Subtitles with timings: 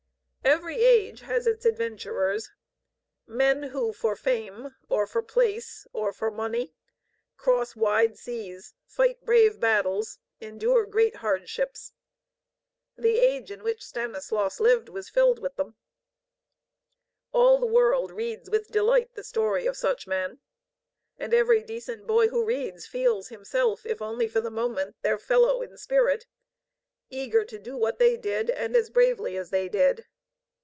[0.43, 2.49] Every age has its adventurers:
[3.27, 6.73] men who for fame, or for place, or for money,
[7.37, 11.93] cross wide seas, fight brave battles, endure great hardships.
[12.97, 15.75] The age in which Stanislaus lived was filled with them.
[17.31, 20.39] All the world reads with delight the story of such men.
[21.19, 25.61] And every decent boy who reads feels himself, if only for the moment, their fellow
[25.61, 26.25] in spirit,
[27.11, 30.07] eager to do what they did and as bravely as they did.